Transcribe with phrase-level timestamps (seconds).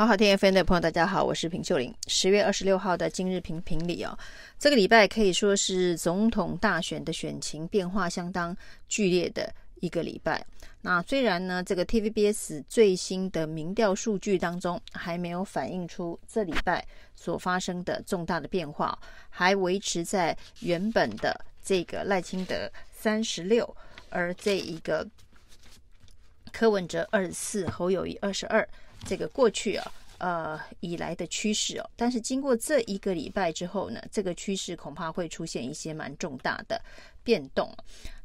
[0.00, 1.94] 好好听 FM 的朋友，大家好，我是平秀玲。
[2.06, 4.18] 十月二十六号的今日评评理哦，
[4.58, 8.56] 这个礼拜可以说是总统大选的选情变化相当
[8.88, 10.42] 剧烈的一个礼拜。
[10.80, 16.82] 那虽然呢，这个 TVBS 最新的民调数据当中还没有反映出这礼拜
[17.14, 18.98] 所发生的重大的变化，
[19.28, 23.76] 还维持在原本的这个赖清德三十六，
[24.08, 25.06] 而这一个
[26.50, 28.66] 柯文哲二十四，侯友谊二十二。
[29.06, 36.80] 这个过去啊，呃，以来的趋势哦，但是经过这一个礼拜之后呢，这个趋势恐怕会出现一些蛮重大的
[37.24, 37.74] 变动。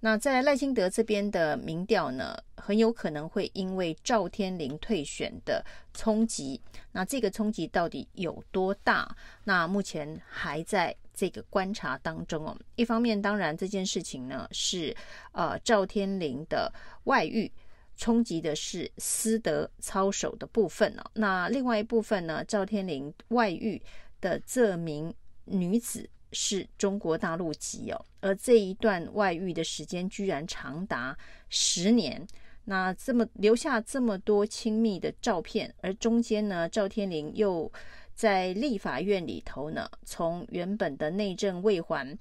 [0.00, 5.64] 那在赖清德这边的民调呢，很有可能会因为赵天麟退选的
[5.94, 6.60] 冲击，
[6.92, 9.16] 那这个冲击到底有多大？
[9.44, 12.54] 那目前还在这个观察当中哦。
[12.74, 14.94] 一方面，当然这件事情呢是
[15.32, 16.70] 呃赵天麟的
[17.04, 17.50] 外遇。
[17.96, 22.44] 冲击的是私德操守的部分哦，那另外一部分呢？
[22.44, 23.80] 赵天麟外遇
[24.20, 25.14] 的这名
[25.44, 31.16] 女子是中国大陆籍哦，而这一段外遇的时间居然长达
[31.48, 32.26] 十年，
[32.64, 37.70] 那这么留下这么多亲密的照片，而中间呢，赵天麟又
[38.14, 42.18] 在立法院里头呢，从原本的内政卫环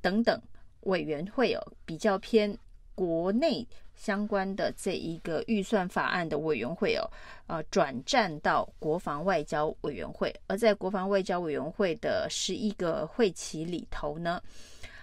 [0.00, 0.42] 等等
[0.80, 2.58] 委员会哦，比较偏
[2.94, 3.66] 国内。
[4.02, 7.08] 相关的这一个预算法案的委员会哦，
[7.46, 14.42] 呃，转战到国防外交委员会，而在国防外交委员会的十一个会期里头呢，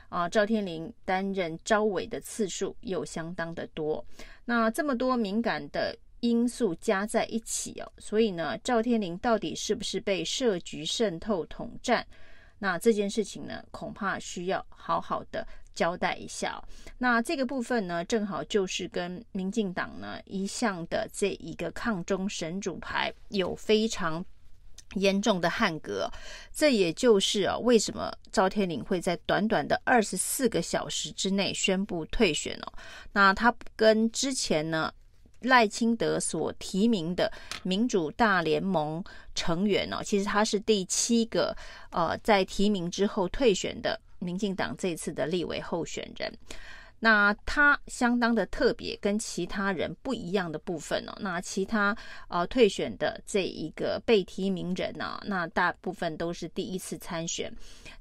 [0.09, 4.03] 啊，赵天麟担任招委的次数又相当的多。
[4.43, 12.05] 那这么多敏感的因素加在一起哦，所以呢，赵天麟到底是不是被设局渗透统战？
[12.61, 15.47] 那这件事情呢，恐怕需要好好的。
[15.79, 16.61] 交代一下，
[16.97, 24.25] 那这个部分呢，正好就是跟民进党呢一向的这一个抗中神主牌有非常
[24.95, 26.11] 严重的汉格。
[26.51, 32.73] 这也就是啊，为什么赵天麟会在短短的二十四个小时之内宣布退选哦？
[33.13, 34.93] 那他跟之前呢
[35.43, 37.31] 赖清德所提名的
[37.63, 39.01] 民主大联盟
[39.33, 41.55] 成员哦，其实他是第七个
[41.91, 43.97] 呃在提名之后退选的。
[44.19, 46.31] 民进党这次的立委候选人，
[46.99, 51.13] 那他相当的特别，跟其他人不一样的部分哦。
[51.19, 51.95] 那其他
[52.27, 57.51] 呃退选的这一个被提名人呢、那大部分都是第一次参选，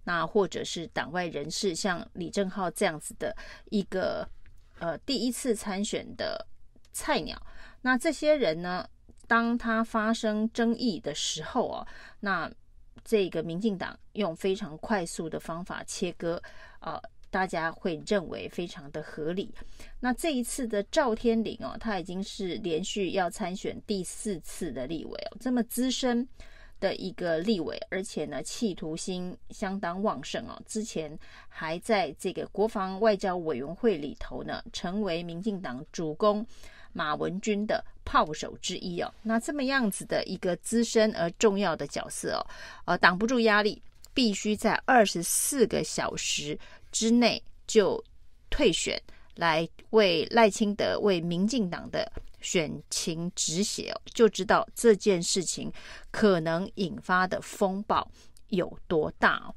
[0.02, 3.34] 那或者是党外人士，像李正浩这样子的
[3.70, 4.28] 一个
[4.80, 6.44] 呃第一次参选的
[6.92, 7.40] 菜鸟。
[7.80, 8.84] 那这些人呢，
[9.28, 11.86] 当他发生争议的时候哦，
[12.20, 12.50] 那。
[13.08, 16.38] 这个民进党用非常快速的方法切割，
[16.80, 19.50] 呃，大家会认为非常的合理。
[19.98, 26.28] 那这一次的赵天麟哦，他已经是连续要参选第四次的立委哦，这么资深
[26.78, 30.60] 的一个立委，而且呢，企图心相当旺盛哦。
[30.66, 31.18] 之前
[31.48, 36.47] 还在这个国防外交委员会里头呢，成为民进党主攻。
[36.98, 42.42] 马文君的炮手之一哦，那这么样子的一个资深而重要的角色哦，
[42.86, 43.81] 呃，挡不住压力，
[44.12, 46.59] 必须在二十四个小时
[46.91, 48.03] 之内就
[48.50, 49.00] 退选，
[49.36, 52.10] 来为赖清德、为民进党的
[52.41, 55.72] 选情止血哦，就知道这件事情
[56.10, 58.10] 可能引发的风暴
[58.48, 59.54] 有多大哦。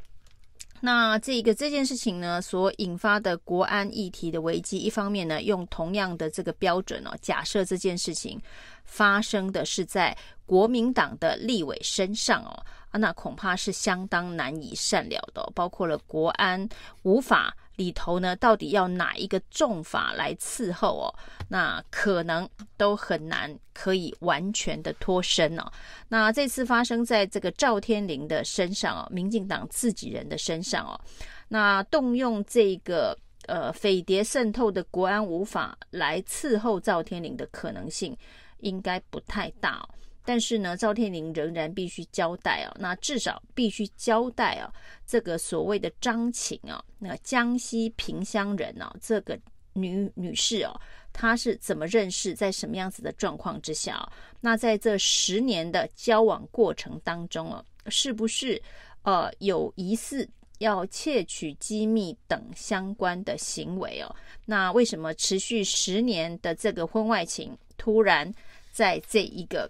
[0.81, 8.41] 那这个这件事情呢，所引发的国安议题的危机，一方面呢，用同样的这个标准哦，假设这件事情
[8.83, 12.65] 发生的是在国民党的立委身上哦。
[12.89, 16.67] 啊，那恐怕是相当难以善了的，包括了国安
[17.03, 21.15] 无法里头呢，到底要哪一个重法来伺候哦？
[21.47, 25.71] 那可能都很难可以完全的脱身哦。
[26.07, 30.99] 那这次发生在这个赵天麟的身上哦，民进党自己人的身上哦，
[31.47, 33.17] 那动用这个
[33.47, 38.15] 呃匪谍渗透的国安无法来伺候赵天麟的可能性
[38.59, 39.89] 应该不太大哦。
[40.23, 44.71] 但是呢，赵天麟仍然必须交代哦，那至少必须交代哦，
[45.05, 49.37] 这个所谓的张琴啊，那江西萍乡人哦，这个
[49.73, 50.79] 女女士哦，
[51.11, 58.61] 她是怎么认识，在什么样子的状况之下哦，那在这十年的交往过程当中哦，是不是
[59.03, 60.29] 呃有疑似
[60.59, 64.15] 要窃取机密等相关的行为哦？
[64.45, 68.31] 那为什么持续十年的这个婚外情，突然
[68.71, 69.67] 在这一个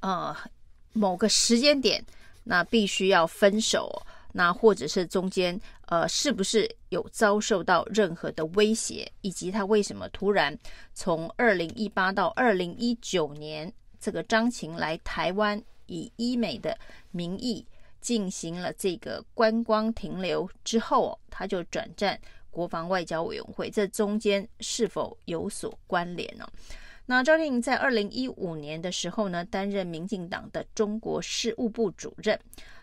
[0.00, 0.36] 呃，
[0.92, 2.04] 某个时间点，
[2.44, 4.02] 那必须要分手，
[4.32, 10.56] 那或者是中间，呃，是不是有遭受到任何的威胁，以及他为什么突然
[10.92, 16.76] 从二零一八到二零一九年，这个张琴来台湾以医美的
[17.10, 17.66] 名义
[18.00, 22.20] 进行了这个观光停留之后，他就转战
[22.50, 26.46] 国防外交委员会，这中间是否有所关联呢？
[27.06, 32.38] 那赵天颖在二零一五年的时候呢，担任民进党的中国事务部主任。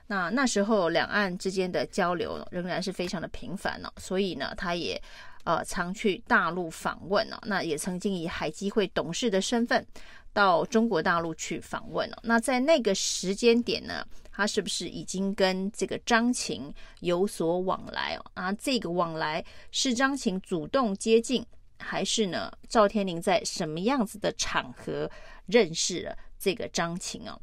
[0.07, 5.01] 那那时候两岸之间的交流仍然是非常的频繁呢，所以呢，他也
[5.45, 7.39] 呃常去大陆访问呢。
[7.43, 9.85] 那也曾经以海基会董事的身份
[10.33, 12.19] 到中国大陆去访问了。
[12.23, 18.25] 那在那个时间点呢，他是不是已经跟这个张琴有所往来哦？
[18.33, 21.45] 啊，这个往来是张琴主动接近。
[21.81, 22.51] 还是呢？
[22.69, 25.09] 赵天麟在什么样子的场合
[25.47, 27.37] 认识了这个张琴哦？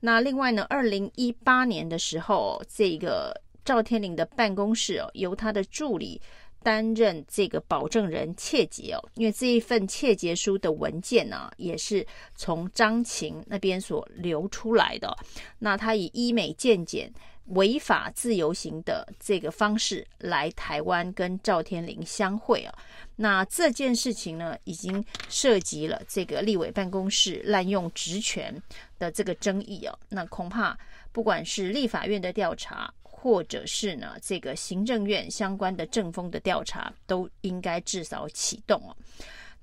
[0.00, 6.20] 那另外呢，二零一八年的时候，这个赵天麟的办公室哦，由他的助理
[6.62, 15.16] 担任这个保证人切结哦，因为这一份切结书的文件呢，也是从张琴那边所流出来的。
[15.58, 17.12] 那他以医美健检。
[17.48, 22.74] 违法自由行的这个方式来台湾跟赵天麟相会啊，
[23.16, 28.54] 那这件事情呢，已经涉及了这个立委办公室滥用职权
[28.98, 30.76] 的这个争议啊，那恐怕
[31.12, 38.96] 不管是立法院的调查，或者是呢这个行政院相关的政风的调查，都应该至少启动啊。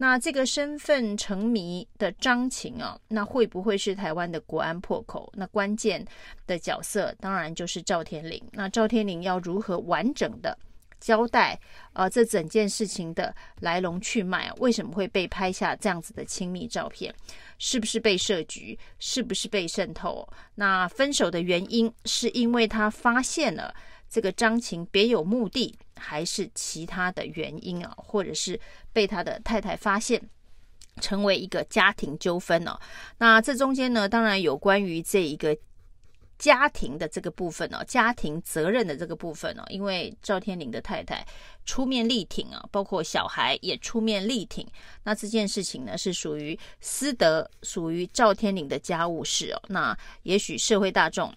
[0.01, 5.31] 那这个身份成谜的张琴啊，那会不会是台湾的国安破口？
[5.35, 6.03] 那关键
[6.47, 8.41] 的角色当然就是赵天麟。
[8.51, 10.57] 那赵天麟要如何完整的
[10.99, 11.59] 交代
[11.93, 14.51] 呃这整件事情的来龙去脉？
[14.53, 17.13] 为什么会被拍下这样子的亲密照片？
[17.59, 18.75] 是不是被设局？
[18.97, 20.27] 是不是被渗透？
[20.55, 23.71] 那分手的原因是因为他发现了
[24.09, 25.77] 这个张琴别有目的？
[26.01, 28.59] 还是其他的原因啊，或者是
[28.91, 30.19] 被他的太太发现，
[30.99, 32.79] 成为一个家庭纠纷呢？
[33.19, 35.55] 那这中间呢，当然有关于这一个
[36.39, 41.23] 家庭的这个部分哦，家庭责任的这个部分哦，因为赵天林的太太
[41.65, 44.67] 出面力挺啊，包括小孩也出面力挺，
[45.03, 49.61] 那这件事情呢是属于私德，属于赵天林的家务事哦。
[49.69, 51.31] 那也许社会大众。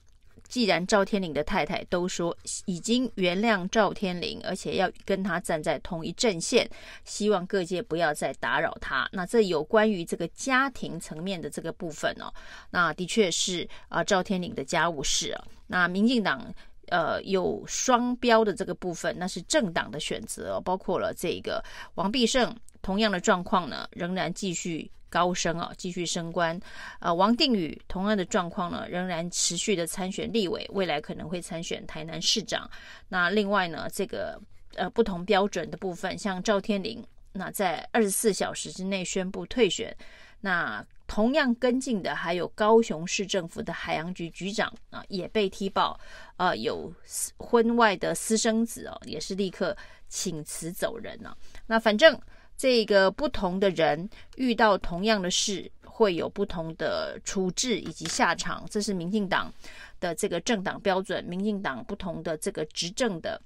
[0.54, 2.36] 既然赵天麟的太太都说
[2.66, 6.70] 已经原谅赵天麟，而且要跟他站在同一阵线，
[7.04, 9.08] 希望各界不要再打扰他。
[9.10, 12.32] 那这有关于这个家庭层面的这个部分哦，
[12.70, 15.44] 那的确是啊赵天麟的家务事啊。
[15.66, 16.54] 那民进党
[16.86, 21.60] 呃有双标的这个部分，那是政党的选择哦，包括了这个
[21.96, 24.88] 王必胜同样的状况呢，仍然继续。
[25.14, 26.58] 高升啊，继续升官。
[26.98, 32.68] 呃，王定宇同样的状况呢，仍然持续的参选立委，未来可能会参选台南市长。
[33.08, 34.36] 那另外呢，这个
[34.74, 37.00] 呃不同标准的部分，像赵天麟，
[37.32, 39.96] 那在二十四小时之内宣布退选。
[40.40, 45.96] 那同样跟进的还有高雄市政府的海洋局局长啊，也被踢爆，
[46.38, 46.92] 呃，有
[47.36, 49.76] 婚外的私生子哦，也是立刻
[50.08, 51.36] 请辞走人了。
[51.66, 52.20] 那反正。
[52.56, 59.52] 这个不同的人遇到同样的事，会有不同的处置以及下场，这是民进党
[60.00, 63.40] 的这个政党标准，民进党不同的这个执政的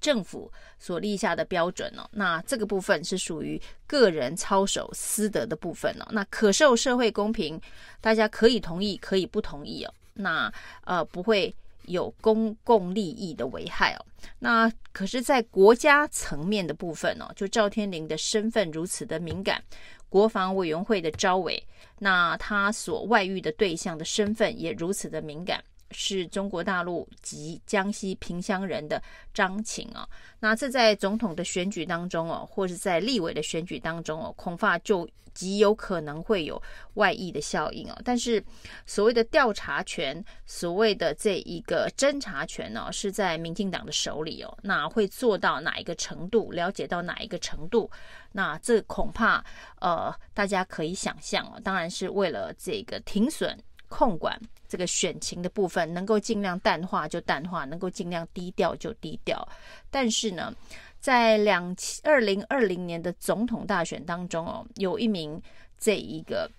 [0.00, 2.08] 政府所立下的标准哦。
[2.12, 6.06] 那这个部分是属于个人操守私德的部分哦。
[6.10, 7.60] 那可受社会公平，
[8.00, 9.94] 大家可以同意，可以不同意哦。
[10.14, 10.52] 那
[10.84, 11.54] 呃不会。
[11.86, 14.06] 有公共利益的危害哦，
[14.38, 19.62] 那可是，在国家层面的部分哦，就赵天麟的身份如此的敏感，
[20.08, 21.62] 国防委员会的招委，
[21.98, 25.62] 那他所外遇的对象的身份也如此的敏感。
[25.94, 30.06] 是中国大陆及江西萍乡人的张晴啊，
[30.40, 36.62] 那这在总统的选举当中哦，或是在立委的选举当中哦，恐怕就极有可能会有
[36.94, 38.00] 外溢的效应哦。
[38.04, 38.42] 但是
[38.86, 44.58] 所谓的调查权，所谓的这一个侦查权呢，是在民进党的手里哦。
[44.62, 47.90] 那会做到哪一个程度，了解到哪一个程度？
[48.30, 49.44] 那这恐怕
[49.80, 53.58] 呃，大家可以想象哦，当然是为了这个停损
[53.94, 54.36] 控管。
[54.66, 59.46] 这个选情的部分能够尽量淡化就淡化，能够尽量低调就低调。
[59.88, 60.52] 但是呢，
[60.98, 65.40] 在两二零二零年的总统大选当中哦，有一名
[65.78, 66.50] 这一个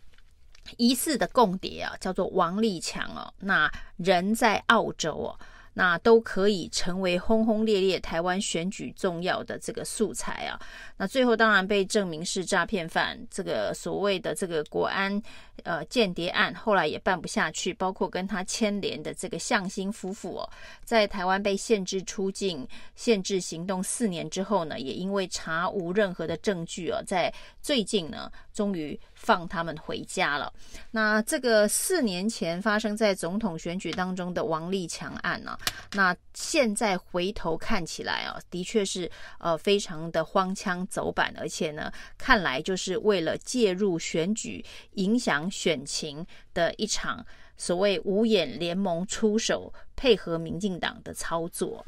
[0.78, 5.38] 疑似的共谍啊，叫做王立强哦，那人在澳洲哦。
[5.78, 10.58] 那都可以成为轰轰烈烈台湾选举重要的这个素材啊！
[10.96, 15.22] 那最后当然被证明是诈骗犯，这个所谓的这个国安
[15.64, 20.50] 呃间谍案后来也办不下去，包括跟他牵连的这个向心夫妇哦，
[20.86, 22.66] 在台湾被限制出境、
[22.96, 30.54] 限制行动四年之后呢，也因为查无任何的证据哦，在最近呢，终于放他们回家了。
[30.92, 35.58] 那这个四年前发生在总统选举当中的王立强案呢，
[35.94, 47.26] 那现在回头看起来啊，的确是呃非常的荒腔走板，而且呢，看来就是为了介入选举、影响选情的一场
[47.58, 51.84] 所谓五眼联盟出手配合民进党的操作。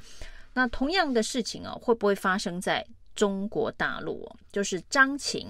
[0.53, 4.27] 那同样的事情啊，会不会发生在中国大陆？
[4.51, 5.47] 就是张琴。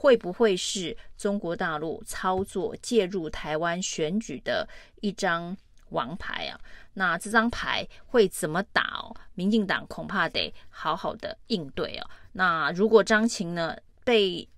[0.00, 4.66] 会不会是中国大陆操作介入台湾选举的
[5.00, 5.56] 一张
[5.88, 6.60] 王牌啊？
[6.94, 9.12] 那这张牌会怎么打哦？
[9.34, 12.08] 民进党恐怕得好好的应对哦。
[12.30, 14.48] 那如果张琴呢被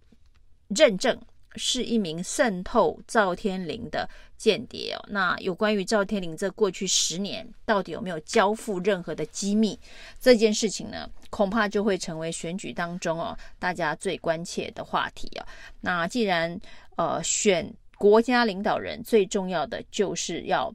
[0.68, 1.18] 认证，
[1.56, 4.06] 是一名渗透赵天麟的
[4.40, 5.04] 间谍哦。
[5.10, 9.78] 那有关于赵天麟这过去十年到底有没有交付任何的机密
[10.18, 15.46] 这件事情呢，恐怕就会成为选举当中哦大家最关切的话题啊。
[15.82, 16.58] 那既然
[16.96, 20.74] 呃选国家领导人最重要的就是要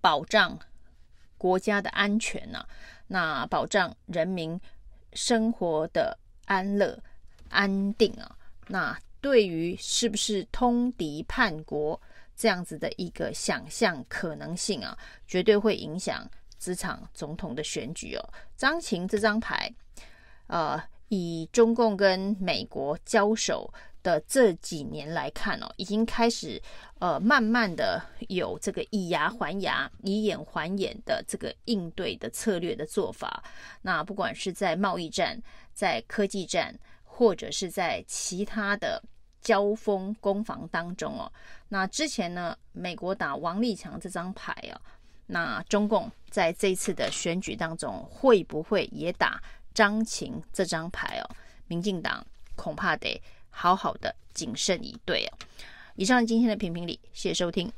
[0.00, 0.58] 保障
[1.38, 2.66] 国家的安全呢，
[3.06, 4.60] 那保障人民
[5.12, 6.98] 生活的安乐
[7.50, 8.98] 安定啊，那。
[9.24, 11.98] 对于是不是通敌叛国
[12.36, 18.32] 这样子的一个想象可能性啊，绝对会影响这场总统的选举哦。
[18.56, 19.72] 张琴这张牌，
[20.48, 23.72] 呃，以中共跟美国交手
[24.02, 26.60] 的这几年来看哦，已经开始
[26.98, 33.44] 呃慢慢的有这个以牙还牙、以眼还眼的这个应对的策略的做法。
[33.82, 35.40] 那不管是在贸易战、
[35.72, 39.02] 在科技战，或者是在其他的。
[39.44, 41.30] 交锋攻防当中哦，
[41.68, 44.80] 那之前呢，美国打王立强这张牌啊，
[45.26, 49.40] 那中共在这次的选举当中会不会也打
[49.72, 51.36] 张琴这张牌哦？
[51.68, 55.38] 民进党恐怕得好好的谨慎以对哦。
[55.96, 57.70] 以上今天的评评理，谢谢收听。